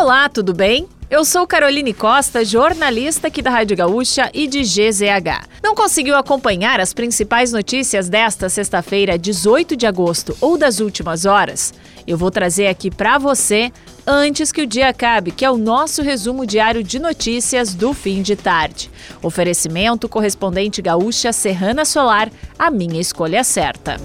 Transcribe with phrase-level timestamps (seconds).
[0.00, 0.86] Olá, tudo bem?
[1.10, 5.48] Eu sou Caroline Costa, jornalista aqui da Rádio Gaúcha e de GZH.
[5.60, 11.74] Não conseguiu acompanhar as principais notícias desta sexta-feira, 18 de agosto ou das últimas horas?
[12.06, 13.72] Eu vou trazer aqui para você
[14.06, 18.22] antes que o dia acabe, que é o nosso resumo diário de notícias do fim
[18.22, 18.92] de tarde.
[19.20, 23.96] Oferecimento correspondente gaúcha Serrana Solar, a minha escolha certa.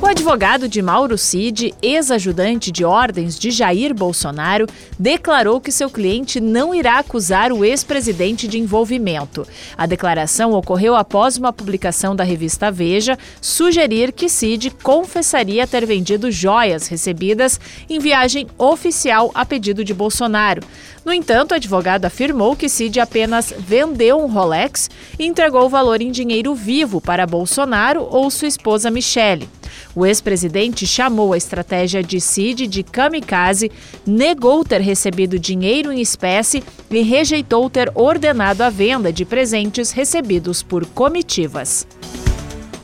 [0.00, 4.66] O advogado de Mauro Cid, ex-ajudante de ordens de Jair Bolsonaro,
[4.98, 9.46] declarou que seu cliente não irá acusar o ex-presidente de envolvimento.
[9.76, 16.30] A declaração ocorreu após uma publicação da revista Veja sugerir que Cid confessaria ter vendido
[16.30, 17.58] joias recebidas
[17.88, 20.62] em viagem oficial a pedido de Bolsonaro.
[21.06, 26.02] No entanto, o advogado afirmou que Cid apenas vendeu um Rolex e entregou o valor
[26.02, 29.48] em dinheiro vivo para Bolsonaro ou sua esposa Michele.
[29.94, 33.70] O ex-presidente chamou a estratégia de Cid de kamikaze,
[34.06, 40.62] negou ter recebido dinheiro em espécie e rejeitou ter ordenado a venda de presentes recebidos
[40.62, 41.86] por comitivas.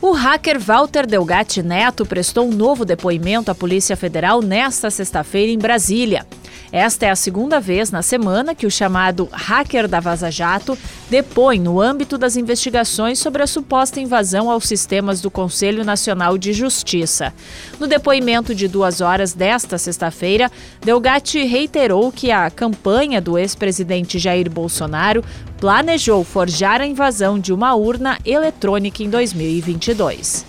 [0.03, 5.57] O hacker Walter Delgatti Neto prestou um novo depoimento à Polícia Federal nesta sexta-feira em
[5.57, 6.27] Brasília.
[6.73, 10.77] Esta é a segunda vez na semana que o chamado hacker da Vaza Jato
[11.09, 16.53] depõe no âmbito das investigações sobre a suposta invasão aos sistemas do Conselho Nacional de
[16.53, 17.33] Justiça.
[17.79, 24.51] No depoimento de duas horas desta sexta-feira, Delgatti reiterou que a campanha do ex-presidente Jair
[24.51, 25.23] Bolsonaro
[25.63, 30.45] planejou forjar a invasão de uma urna eletrônica em 2022.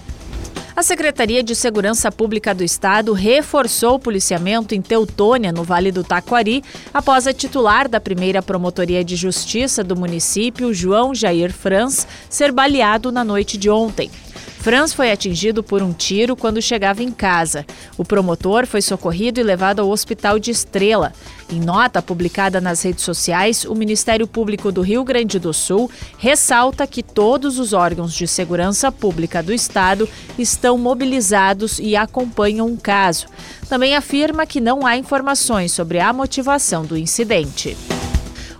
[0.76, 6.04] A Secretaria de Segurança Pública do Estado reforçou o policiamento em Teutônia, no Vale do
[6.04, 12.52] Taquari, após a titular da primeira Promotoria de Justiça do município, João Jair Franz, ser
[12.52, 14.10] baleado na noite de ontem.
[14.64, 17.66] Franz foi atingido por um tiro quando chegava em casa.
[17.98, 21.12] O promotor foi socorrido e levado ao Hospital de Estrela.
[21.52, 26.88] Em nota publicada nas redes sociais, o Ministério Público do Rio Grande do Sul ressalta
[26.88, 30.08] que todos os órgãos de segurança pública do Estado
[30.40, 33.26] estão mobilizados e acompanham o caso.
[33.68, 37.76] Também afirma que não há informações sobre a motivação do incidente.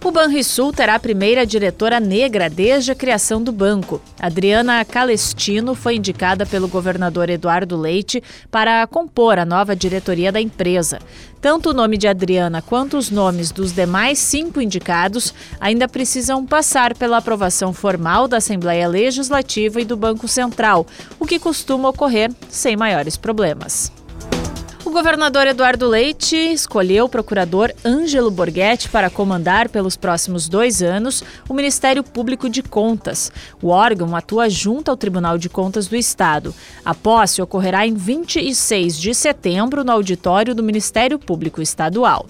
[0.04, 4.02] O Banrisul terá a primeira diretora negra desde a criação do banco.
[4.20, 8.22] Adriana Calestino foi indicada pelo governador Eduardo Leite
[8.52, 11.00] para compor a nova diretoria da empresa.
[11.40, 16.98] Tanto o nome de Adriana quanto os nomes dos demais cinco indicados ainda precisam passar
[16.98, 20.86] pela aprovação formal da Assembleia Legislativa e do Banco Central,
[21.18, 24.03] o que costuma ocorrer sem maiores problemas
[24.94, 31.54] governador Eduardo Leite escolheu o procurador Ângelo Borghetti para comandar pelos próximos dois anos o
[31.54, 33.32] Ministério Público de Contas.
[33.60, 36.54] O órgão atua junto ao Tribunal de Contas do Estado.
[36.86, 42.28] A posse ocorrerá em 26 de setembro no auditório do Ministério Público Estadual.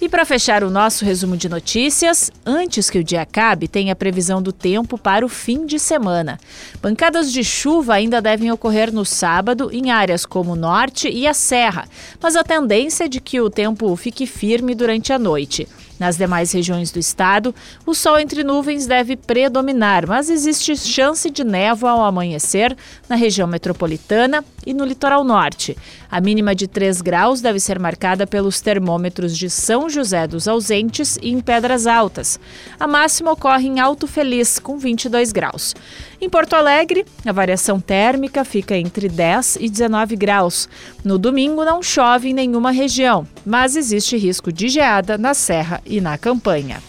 [0.00, 3.96] E para fechar o nosso resumo de notícias, antes que o dia acabe, tem a
[3.96, 6.40] previsão do tempo para o fim de semana.
[6.80, 11.34] Pancadas de chuva ainda devem ocorrer no sábado em áreas como o norte e a
[11.34, 11.86] serra,
[12.18, 15.68] mas a tendência é de que o tempo fique firme durante a noite.
[16.00, 21.44] Nas demais regiões do estado, o sol entre nuvens deve predominar, mas existe chance de
[21.44, 22.74] névoa ao amanhecer
[23.06, 25.76] na região metropolitana e no litoral norte.
[26.10, 31.18] A mínima de 3 graus deve ser marcada pelos termômetros de São José dos Ausentes
[31.20, 32.40] e em Pedras Altas.
[32.78, 35.74] A máxima ocorre em Alto Feliz, com 22 graus.
[36.20, 40.68] Em Porto Alegre, a variação térmica fica entre 10 e 19 graus.
[41.02, 45.98] No domingo não chove em nenhuma região, mas existe risco de geada na Serra e
[45.98, 46.82] na Campanha.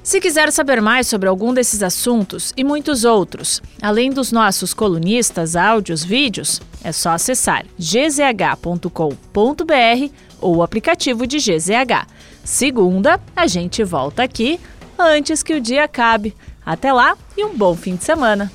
[0.00, 5.56] Se quiser saber mais sobre algum desses assuntos e muitos outros, além dos nossos colunistas,
[5.56, 8.90] áudios, vídeos, é só acessar gzh.com.br
[10.40, 12.06] ou o aplicativo de GZH.
[12.44, 14.60] Segunda, a gente volta aqui
[14.98, 16.34] antes que o dia acabe.
[16.64, 18.50] Até lá e um bom fim de semana!